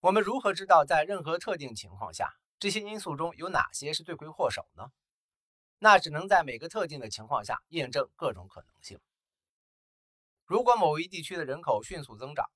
[0.00, 4.86] 我们如何知道在任何特定情况下，这些因素中有哪些是罪魁祸首呢？
[5.78, 8.98] 那只能在每个特定的情况下验证各种可能性。
[10.46, 12.50] 如果某一地区的人口迅速增长，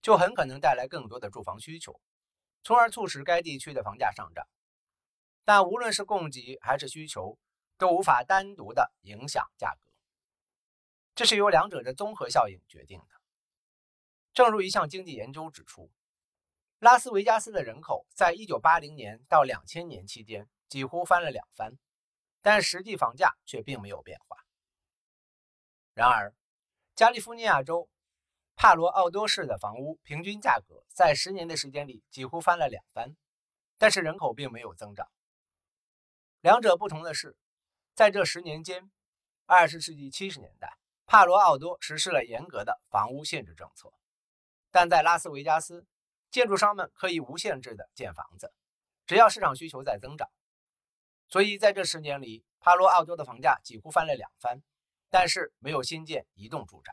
[0.00, 2.00] 就很可能带来更多的住房需求，
[2.62, 4.48] 从而促使该地区的房价上涨。
[5.44, 7.38] 但无论是供给还是需求，
[7.76, 9.92] 都无法单独的影响价格，
[11.14, 13.20] 这是由两者的综合效应决定的。
[14.32, 15.90] 正如一项经济研究指出。
[16.80, 21.74] 拉斯维加斯的人口在1980年到2000年期间几乎翻了两番，
[22.40, 24.38] 但实际房价却并没有变化。
[25.92, 26.34] 然而，
[26.94, 27.90] 加利福尼亚州
[28.56, 33.14] 帕罗奥多市的房屋平均价格在十年的时间里几乎翻了两番，
[33.76, 35.06] 但是人口并没有增长。
[36.40, 37.36] 两者不同的是，
[37.94, 38.90] 在这十年间
[39.46, 43.92] ，20世纪70年代，帕罗奥多实施了严格的房屋限制政策，
[44.70, 45.86] 但在拉斯维加斯。
[46.30, 48.52] 建筑商们可以无限制的建房子，
[49.06, 50.30] 只要市场需求在增长。
[51.28, 54.62] 所以在这十年里，帕罗奥多的房价几乎翻了两番，
[55.08, 56.92] 但是没有新建一栋住宅。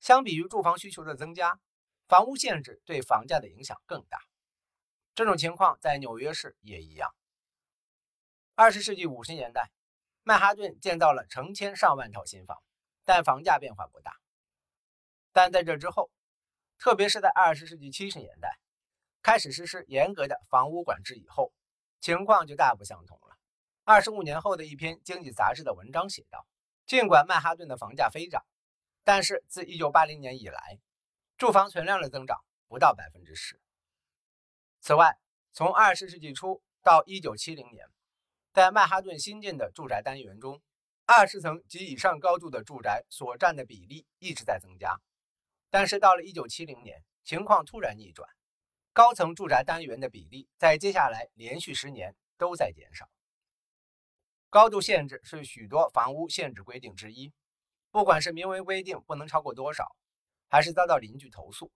[0.00, 1.58] 相比于住房需求的增加，
[2.08, 4.18] 房屋限制对房价的影响更大。
[5.14, 7.14] 这种情况在纽约市也一样。
[8.54, 9.70] 二十世纪五十年代，
[10.22, 12.62] 曼哈顿建造了成千上万套新房，
[13.04, 14.16] 但房价变化不大。
[15.32, 16.10] 但在这之后，
[16.84, 18.58] 特别是在二十世纪七十年代
[19.22, 21.50] 开始实施严格的房屋管制以后，
[21.98, 23.38] 情况就大不相同了。
[23.84, 26.46] 二十五年后的一篇经济杂志的文章写道
[26.84, 28.44] ：“尽管曼哈顿的房价飞涨，
[29.02, 30.78] 但是自一九八零年以来，
[31.38, 33.58] 住房存量的增长不到百分之十。
[34.82, 35.16] 此外，
[35.54, 37.86] 从二十世纪初到一九七零年，
[38.52, 40.60] 在曼哈顿新建的住宅单元中，
[41.06, 45.00] 二十层及以上高度的住宅所占的比例一直在增加。”
[45.74, 48.30] 但是到了1970年，情况突然逆转，
[48.92, 53.10] 高层住宅单元的比例在接下来连续十年都在减少。
[54.50, 57.32] 高度限制是许多房屋限制规定之一，
[57.90, 59.96] 不管是明文规定不能超过多少，
[60.46, 61.72] 还是遭到邻居投诉，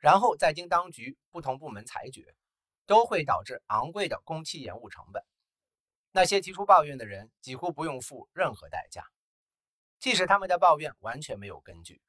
[0.00, 2.34] 然后再经当局不同部门裁决，
[2.84, 5.22] 都会导致昂贵的工期延误成本。
[6.10, 9.06] 那些提出抱怨的人几乎不用付任何代价，
[10.00, 12.02] 即使他们的抱怨完全没有根据。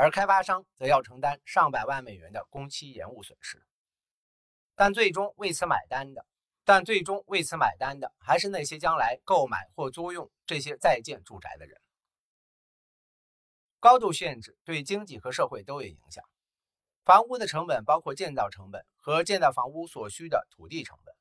[0.00, 3.66] 而开发商则要承担上百万美元的工期延误损失，
[4.76, 6.24] 但最终为此买单的，
[6.64, 11.80] 但最终为此买单的还是那些将来购买或租用这些在建住宅的人。
[13.80, 16.24] 高度限制对经济和社会都有影响。
[17.04, 21.12] 房屋的成本包括建造成本和建造房屋所需的土地成本，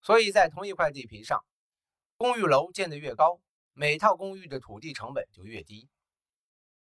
[0.00, 1.44] 所以在同一块地皮上，
[2.16, 3.42] 公寓楼建得越高，
[3.74, 5.86] 每套公寓的土地成本就越低。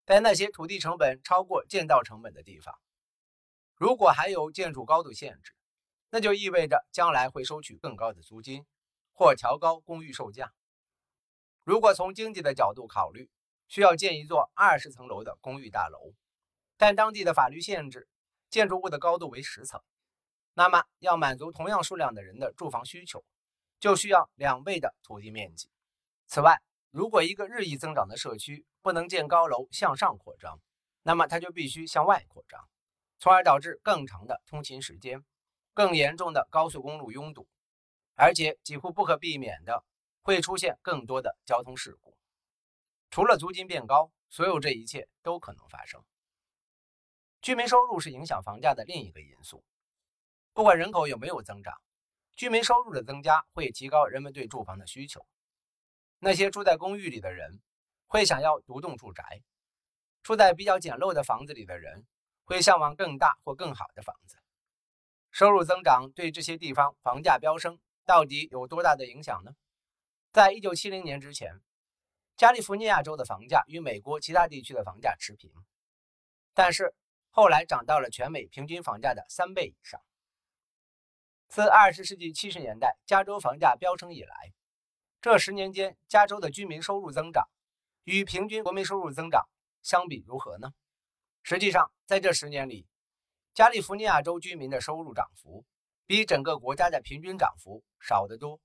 [0.10, 2.74] 在那些土地成本超过建造成本的地方，
[3.76, 5.54] 如果还有建筑高度限制，
[6.10, 8.66] 那就意味着将来会收取更高的租金，
[9.14, 10.52] 或调高公寓售价。
[11.64, 13.30] 如果从经济的角度考虑，
[13.68, 16.16] 需要建一座二十层楼的公寓大楼，
[16.76, 18.08] 但当地的法律限制
[18.50, 19.80] 建筑物的高度为十层，
[20.56, 23.24] 那么要满足同样数量的人的住房需求，
[23.80, 25.70] 就需要两倍的土地面积。
[26.26, 26.60] 此外，
[26.90, 30.60] 如果一个日益增长的社区不能建高楼向上扩张，
[31.04, 32.68] 那么它就必须向外扩张，
[33.20, 35.24] 从而导致更长的通勤时间、
[35.74, 37.48] 更严重的高速公路拥堵，
[38.16, 39.84] 而且几乎不可避免的
[40.22, 42.16] 会出现更多的交通事故。
[43.10, 46.04] 除了租金变高，所有这一切都可能发生。
[47.42, 49.64] 居民收入是影响房价的另一个因素。
[50.54, 51.74] 不管人口有没有增长，
[52.36, 55.26] 居民收入的增加会提高人们对住房的需求。
[56.20, 57.62] 那些住在公寓里的人
[58.10, 59.44] 会想要独栋住宅，
[60.24, 62.08] 住在比较简陋的房子里的人
[62.44, 64.36] 会向往更大或更好的房子。
[65.30, 69.52] 收入增长对这些地方房价飙升到底有多大的影响呢？
[70.32, 71.62] 在一九七零年之前，
[72.36, 75.52] 加利福尼亚州的房价与美国其他地区的房价持平，
[76.56, 76.96] 但是
[77.30, 80.02] 后来涨到了全美平均房价的三倍以上。
[81.48, 84.52] 自二十世纪七十年代加州房价飙升以来，
[85.22, 87.48] 这十年间，加州的居民收入增长
[88.04, 89.48] 与平均国民收入增长
[89.82, 90.72] 相比如何呢？
[91.44, 92.88] 实际上，在这十年里，
[93.54, 95.66] 加利福尼亚州居民的收入涨幅
[96.06, 98.60] 比整个国家的平均涨幅少得多。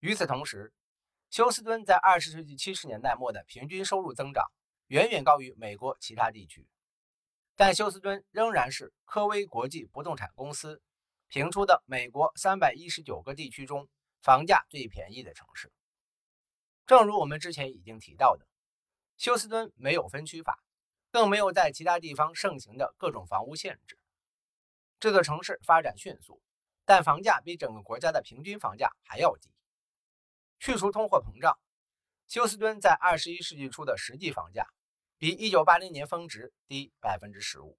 [0.00, 0.72] 与此同时，
[1.30, 4.44] 休斯敦在二十世纪七十年代末的平均收入增长
[4.86, 6.66] 远远高于美国其他地区，
[7.56, 10.82] 但休斯敦仍然是科威国际不动产公司
[11.28, 13.88] 评出的美国三百一十九个地区中。
[14.20, 15.72] 房价最便宜的城市，
[16.88, 18.46] 正如我们之前已经提到的，
[19.18, 20.58] 休斯敦没有分区法，
[21.10, 23.98] 更没有在其他地方盛行的各种房屋限制，
[24.98, 26.40] 这座城市发展迅速，
[26.86, 29.50] 但房价比整个国家的平均房价还要低。
[30.58, 31.58] 去除通货膨胀，
[32.26, 34.66] 休斯敦在二十一世纪初的实际房价
[35.18, 37.76] 比一九八零年峰值低百分之十五。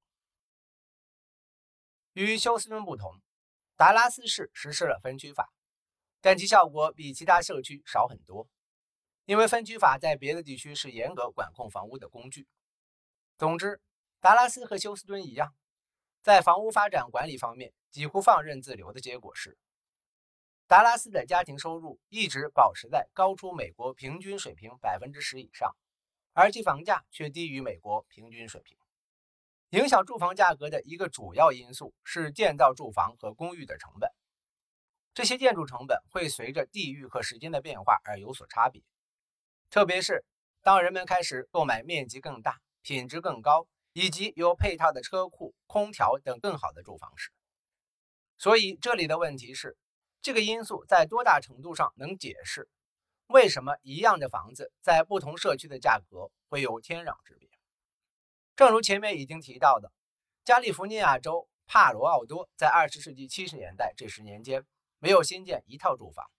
[2.14, 3.20] 与休斯敦不同，
[3.76, 5.52] 达拉斯市实施了分区法，
[6.22, 8.48] 但其效果比其他社区少很多，
[9.30, 12.48] 因为分区法在别的地区是严格管控房屋的工具。
[13.38, 13.80] 总之，
[14.20, 15.54] 达拉斯和休斯敦一样，
[16.24, 19.56] 在房屋发展管理方面几乎放任自流的结果是。
[20.66, 25.76] 达拉斯的家庭收入一直保持在高出美国平均水平百分之十以上，
[26.34, 28.80] 而其房价却低于美国平均水平。
[29.80, 34.10] 影响住房价格的一个主要因素是建造住房和公寓的成本。
[35.14, 38.82] 这些建筑成本会随着地域和时间的变化而有所差别，
[39.70, 40.26] 特别是
[40.62, 47.32] 当人们开始购买面积更大、品质更高以及有配套的车库、空调等更好的住房时。
[48.38, 49.78] 所以，这里的问题是。
[50.22, 52.68] 这个因素在多大程度上能解释
[53.28, 57.50] 为什么一样的房子在不同社区的价格会有天壤之别？
[58.58, 59.94] 正如前面已经提到的，
[60.44, 64.66] 加利福尼亚州帕罗奥多在20世纪70年代这十年间
[64.98, 66.30] 没有新建一套住房，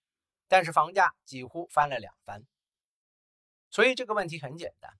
[0.46, 2.42] 但是房价几乎翻了两番。
[3.70, 4.92] 所以这个问题很简单，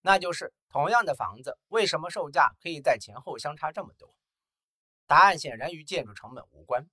[0.00, 4.14] 那就是同样的房子为什么售价可以在前后相差这么多？
[5.06, 6.88] 答案显然与建筑成本无关。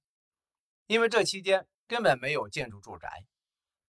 [0.87, 3.25] 因为这期间根本没有建筑住宅，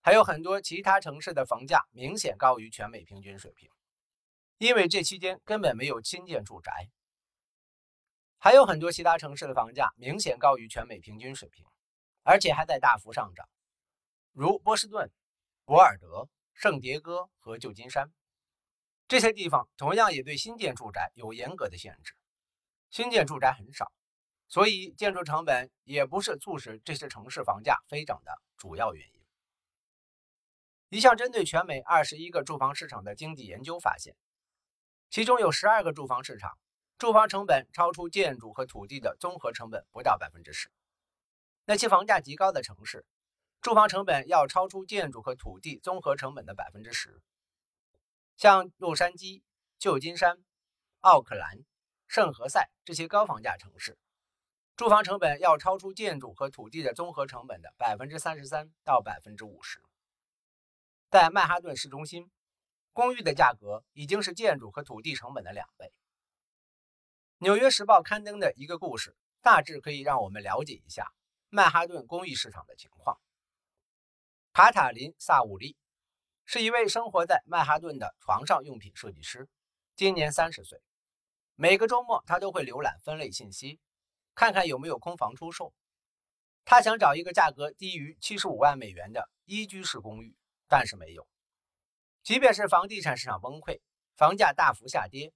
[0.01, 3.69] 还有很多其他城市的房价明显高于全美平均水平。
[4.59, 6.89] 因为这期间根本没有新建住宅，
[8.39, 11.67] 还有很多其他城市的房价明显高于全美平均水平，
[12.23, 13.49] 而且还在大幅上涨，
[14.33, 15.11] 如波士顿、
[15.65, 18.11] 博尔德、圣迭戈和旧金山
[19.07, 22.15] 这些地方，同样也对新建住宅有严格的限制，
[22.89, 23.93] 新建住宅很少。
[24.47, 29.21] 所以，建筑成本也不是促使这些城市房价飞涨的主要原因。
[30.91, 34.15] 一项针对全美二十一个住房市场的经济研究发现，
[35.11, 36.57] 其中有十二个住房市场
[36.99, 40.71] 住房成本超出建筑和土地的综合成本不到百分之十。
[41.65, 43.05] 那些房价极高的城市，
[43.65, 47.23] 住房成本要超出建筑和土地综合成本的百分之十。
[48.37, 49.43] 像洛杉矶、
[49.79, 50.45] 旧金山、
[51.01, 51.61] 奥克兰、
[52.07, 53.97] 圣何塞这些高房价城市。
[54.77, 59.81] 住房成本要超出建筑和土地的综合成本的百分之三十三到百分之五十。
[61.09, 62.31] 在曼哈顿市中心，
[62.93, 65.87] 公寓的价格已经是建筑和土地成本的两倍。
[67.39, 71.15] 《纽约时报》刊登的一个故事，大致可以让我们了解一下
[71.49, 73.19] 曼哈顿公寓市场的情况。
[74.55, 75.77] 卡塔琳·萨武利
[76.45, 79.49] 是一位生活在曼哈顿的床上用品设计师，
[79.97, 80.81] 今年三十岁。
[81.57, 83.81] 每个周末，他都会浏览分类信息。
[84.33, 85.75] 看看有没有空房出售。
[86.65, 90.37] 他想找一个价格低于七十五万美元的一居室公寓，
[90.69, 91.27] 但是没有。
[92.23, 93.81] 即便是房地产市场崩溃，
[94.15, 95.33] 房价大幅下跌，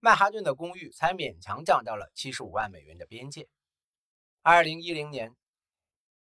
[0.00, 3.48] 曼哈顿的公寓才勉强降到了七十五万美元的边界。
[4.42, 5.36] 二零一零年，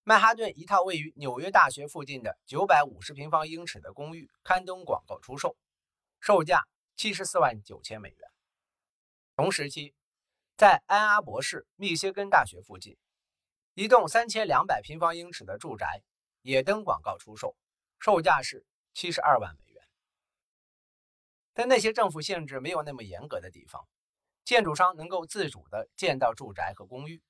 [0.08, 5.58] 曼哈顿一套位于纽约大学附近的九百五十平方英尺的公寓刊登广告出售，
[6.20, 8.32] 售价七十四万九千美元。
[9.36, 9.94] 同时期。
[10.58, 12.98] 在安阿伯市密歇根大学附近，
[13.74, 16.02] 一栋三千两百平方英尺的住宅
[16.44, 17.58] 也登广告出售，
[18.00, 19.84] 售价是七十二万美元。
[21.54, 23.86] 在那些政府限制没有那么严格的地方，
[24.46, 27.22] 建筑商能够自主地建造住宅和公寓。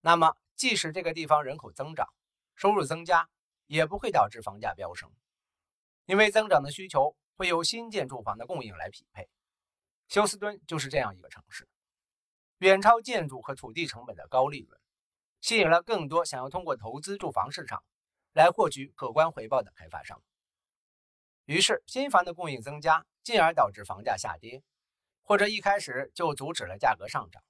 [0.00, 2.12] 那么，即使这个地方人口增长、
[2.56, 3.30] 收入增加，
[3.66, 5.10] 也不会导致房价飙升，
[6.04, 9.30] 因为增长的需求会由新建住房的供应来匹配。
[10.08, 11.68] 休斯敦就是这样一个城市。
[12.58, 14.80] 远超建筑和土地成本的高利润，
[15.40, 17.84] 吸引了更多想要通过投资住房市场
[18.32, 20.20] 来获取可观回报的开发商。
[21.44, 24.64] 于是，新房的供应增加，进而导致房价下跌，
[25.22, 27.40] 或者一开始就阻止了价格上涨。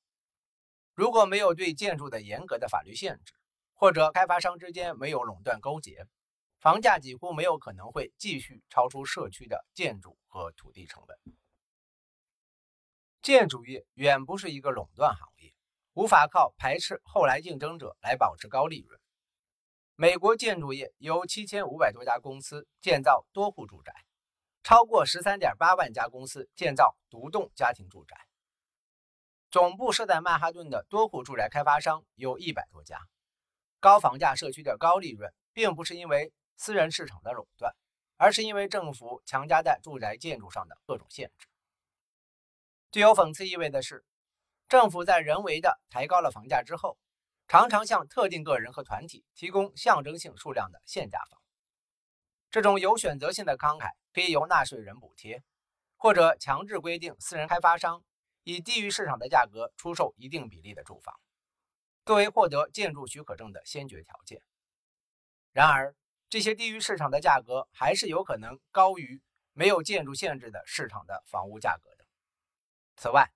[0.99, 3.33] 如果没有对建筑的严格的法律限制，
[3.73, 6.05] 或者开发商之间没有垄断勾结，
[6.59, 11.17] 房价几乎没有可能会继续超出社区的建筑和土地成本。
[13.23, 15.55] 建筑业远不是一个垄断行业，
[15.93, 19.01] 无法靠排斥后来竞争者来保持高利润。
[19.95, 23.93] 美国建筑业有七千五百多家公司建造多户住宅，
[24.65, 28.17] 超过十三点八万家公司建造独栋家庭住宅。
[29.51, 32.99] 总部设在曼哈顿的多户住宅开发商有一百多家。
[33.81, 37.75] 高房价社区的高利润，并不是因为私人市场的垄断，
[38.17, 41.47] 而是因为政府强加在住宅建筑上的各种限制。
[42.91, 44.05] 具有讽刺意味的是，
[44.69, 46.99] 政府在人为的抬高了房价之后，
[47.47, 51.41] 常常向特定个人和团体提供象征性数量的限价房。
[52.51, 55.43] 这种有选择性的慷慨可以由纳税人补贴，
[55.97, 58.03] 或者强制规定私人开发商
[58.49, 61.15] 以低于市场的价格出售一定比例的住房，
[62.07, 64.41] 作为获得建筑许可证的先决条件。
[65.53, 65.95] 然而，
[66.31, 69.21] 这些低于市场的价格还是有可能高于
[69.53, 72.07] 没有建筑限制的市场的房屋价格的。
[72.97, 73.31] 此外，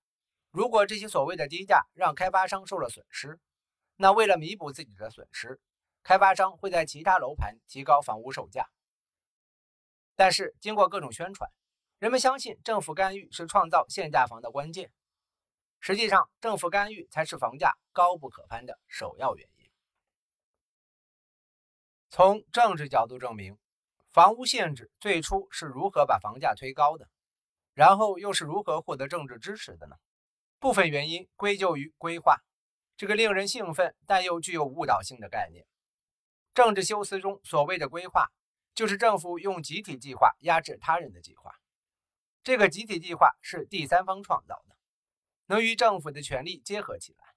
[0.51, 3.39] 如果这些所谓的低价让开发商受了损失，
[3.97, 5.61] 那为了弥补自己的损失，
[6.03, 8.67] 开发商会在其他楼盘提高房屋售价。
[10.17, 11.51] 但是，经过各种宣传，
[11.99, 14.91] 人们相信政府干预是创造限价房的关键。
[15.85, 19.69] 实际上，政府干预才是房价高不可攀的首要原因。
[22.09, 23.59] 从政治角度证明，
[24.13, 27.09] 房屋限制最初是如何把房价推高的，
[27.75, 29.97] 然后又是如何获得政治支持的呢？
[30.61, 32.37] 部分原因归咎于规划
[32.97, 35.67] 这个令人兴奋但又具有误导性的概念。
[36.55, 38.31] 政治修辞中所谓的规划，
[38.73, 41.51] 就是政府用集体计划压制他人的计划。
[42.45, 44.72] 这个集体计划是第三方创造的，
[45.47, 47.35] 能与政府的权力结合起来，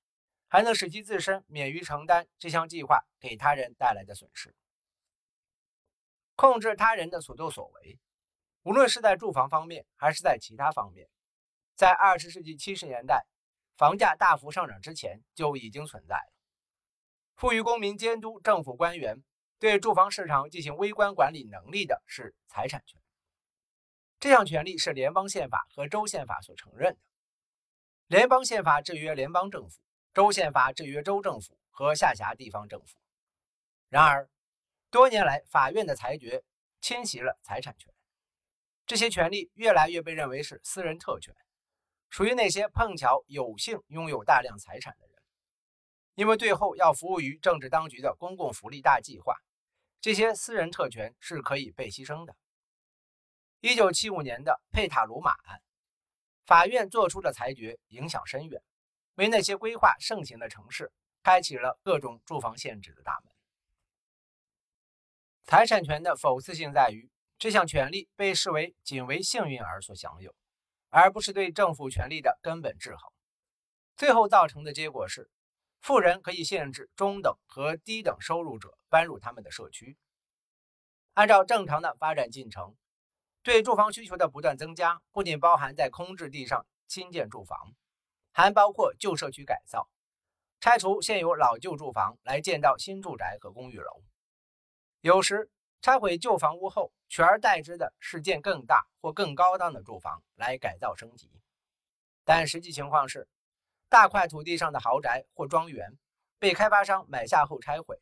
[0.47, 4.55] 还能使其自身免于承担这项计划给他人带来的损失。
[6.35, 7.99] 控制他人的所作所为，
[8.63, 11.09] 无论是在住房方面还是在其他方面，
[11.75, 13.25] 在二十世纪七十年代
[13.77, 16.33] 房价大幅上涨之前就已经存在了。
[17.35, 19.23] 赋予公民监督政府官员
[19.59, 23.01] 对住房市场进行微观管理能力的是财产权，
[24.19, 26.99] 这项权利是联邦宪法和州宪法所承认的。
[28.07, 29.79] 联邦宪法制约联邦政府，
[30.13, 32.99] 州宪法制约州政府和下辖地方政府。
[33.89, 34.29] 然而，
[34.91, 36.43] 多年来，法院的裁决
[36.81, 37.91] 侵袭了财产权，
[38.85, 41.33] 这些权利越来越被认为是私人特权，
[42.11, 45.15] 属于那些碰巧有幸拥有大量财产的人。
[46.13, 49.35] 因为最后要服务于政治当局的公共福利大计划，
[49.99, 52.35] 这些私人特权是可以被牺牲的。
[53.61, 55.59] 一九七五年的佩塔鲁马案，
[56.45, 58.61] 法院作出的裁决影响深远，
[59.15, 60.91] 为那些规划盛行的城市
[61.23, 63.33] 开启了各种住房限制的大门。
[65.43, 70.35] 财产权的讽刺性在于，这项权利被视为仅为幸运儿所享有，
[70.89, 73.11] 而不是对政府权力的根本制衡。
[73.95, 75.29] 最后造成的结果是，
[75.81, 79.97] 富人可以限制中等和低等收入者搬入他们的社区。
[81.13, 82.75] 按照正常的发展进程，
[83.45, 87.75] 对住房需求的不断增加，不仅包含在空置地上新建住房，
[88.31, 89.87] 还包括旧社区改造、
[90.59, 94.01] 拆除现有老旧住房来建造新住宅和公寓楼。
[95.01, 101.29] 有时拆毁旧房屋后，取而代之的是建更大或更高档的住房来改造升级。
[102.23, 103.27] 但实际情况是，
[103.89, 105.95] 大块土地上的豪宅或庄园
[106.39, 108.01] 被开发商买下后拆毁，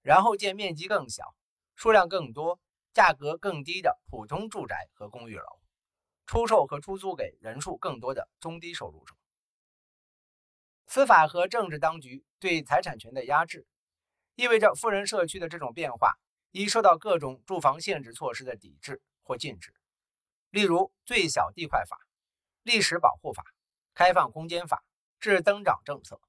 [0.00, 1.34] 然后建面积更小、
[1.74, 2.58] 数量更多、
[2.98, 5.60] 价格更低的普通住宅和公寓楼，
[6.26, 9.14] 出售和出租给人数更多的中低收入者。
[10.88, 13.68] 司法和政治当局对财产权的压制，
[14.34, 16.18] 意味着富人社区的这种变化。
[16.50, 19.72] 已受到各种住房限制措施的抵制或禁止，
[20.50, 22.00] 例如最小地块法、
[22.62, 23.44] 历史保护法、
[23.94, 24.82] 开放空间法、
[25.20, 26.20] 制增长政策，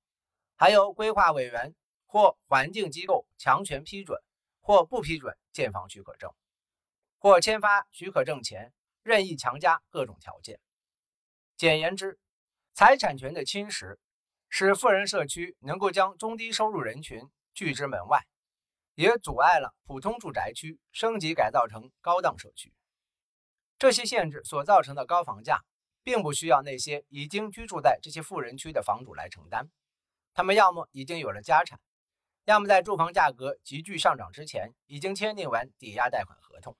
[0.56, 1.74] 还有规划委员
[2.06, 4.22] 或环境机构强权批准
[4.60, 6.32] 或不批准建房许可证，
[7.20, 8.74] 或签发许可证前
[9.04, 10.60] 任意强加各种条件。
[11.56, 12.18] 简言之，
[12.74, 13.98] 财产权的侵蚀
[14.50, 18.26] 使富人社区能够将中低收入人群拒之门外。
[18.96, 22.74] 也阻碍了普通住宅区升级改造成高档社区。
[23.78, 25.64] 这些限制所造成的高房价，
[26.04, 29.70] 并不需要那些已经居住在这些富人区的房主来承担。
[30.34, 31.80] 他们要么已经有了家产，
[32.44, 36.76] 要么在住房价格急剧上涨之前已经签订完抵押贷款合同。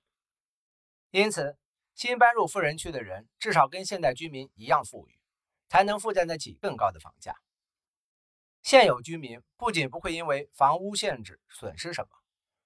[1.10, 1.56] 因此，
[1.94, 5.18] 新搬入富人区的人至少跟现代居民一样富裕，
[5.68, 7.34] 才能负担得起更高的房价。
[8.62, 12.08] 现有居民不仅不会因为房屋限制损失什么，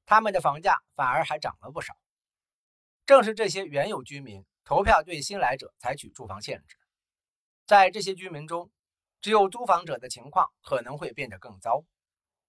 [0.04, 1.94] 他们的房价反而还涨了不少。
[3.06, 6.76] 正是这些原有居民投票对新来者采取住房限制，
[7.66, 8.70] 在这些居民中，
[9.20, 11.84] 只有租房者的情况可能会变得更糟，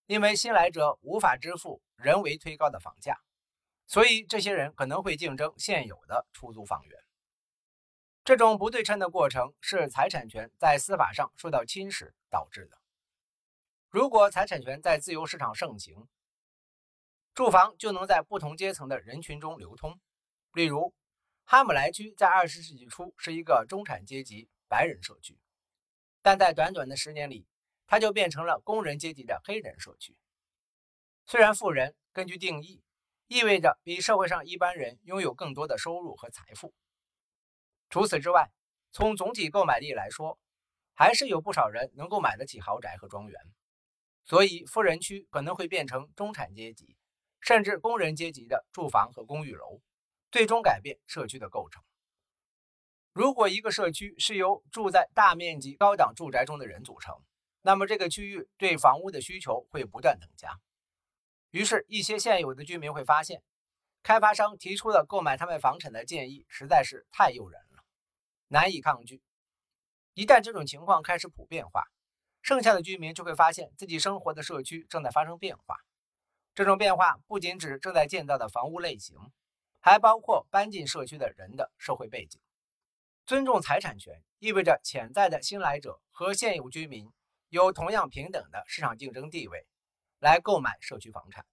[0.07, 3.21] 因为新来者无法支付人为推高的房价，
[3.87, 6.99] 所以这些人可能会竞争现有的出租房源。
[8.23, 12.77] 这种不对称的过程是财产权在司法上受到侵蚀导致的。
[13.89, 16.07] 如果财产权在自由市场盛行，
[17.33, 19.99] 住房就能在不同阶层的人群中流通。
[20.53, 20.93] 例如，
[21.43, 25.37] 哈姆莱区在二十世纪初是一个中产阶级白人社区，
[26.21, 27.45] 但在短短的十年里，
[27.85, 30.17] 它就变成了工人阶级的黑人社区。
[31.27, 32.81] 虽然富人根据定义
[33.27, 36.73] 意味着比社会上一般人拥有更多的收入和财富，
[37.89, 38.51] 除此之外，
[38.91, 40.37] 从总体购买力来说，
[40.93, 43.41] 还是有不少人能够买得起豪宅和庄园。
[44.25, 46.95] 所以，富人区可能会变成中产阶级，
[47.41, 49.81] 甚至工人阶级的住房和公寓楼，
[50.31, 51.83] 最终改变社区的构成。
[53.11, 57.15] 如果一个社区是由住在大面积高档住宅中的人组成，
[57.61, 60.59] 那么这个区域对房屋的需求会不断增加。
[61.55, 63.41] 于是，一些现有的居民会发现，
[64.03, 67.85] 开发商提出的购买他们房产的建议实在是太诱人了，
[68.49, 69.21] 难以抗拒。
[70.15, 71.85] 一旦这种情况开始普遍化，
[72.41, 75.77] 剩下的居民就会发现自己生活的社区正在发生变化。
[76.53, 79.15] 这种变化不仅指正在建造的房屋类型，
[79.79, 82.41] 还包括搬进社区的人的社会背景。
[83.25, 87.09] 尊重财产权意味着潜在的新来者和现有居民
[87.47, 89.65] 有同样平等的市场竞争地位，
[90.19, 91.45] 来购买社区房产，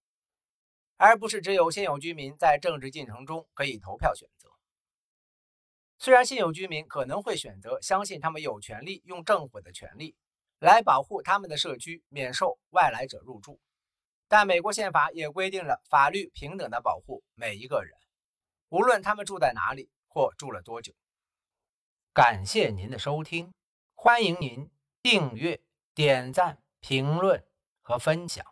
[0.97, 4.51] 而不是只有现有居民在政治进程中可以投票选择。
[5.99, 10.17] 虽然现有居民可能会选择相信他们有权利用政府的权利。
[10.59, 13.59] 来保护他们的社区免受外来者入住，
[14.29, 17.93] 但美国宪法也规定了法律平等的保护每一个人，
[18.69, 20.95] 无论他们住在哪里或住了多久。
[22.15, 23.53] 感谢您的收听，
[23.97, 24.71] 欢迎您
[25.03, 25.61] 订阅、
[25.97, 27.45] 点赞、评论
[27.81, 28.52] 和分享。